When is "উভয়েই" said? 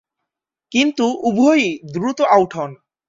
1.23-1.65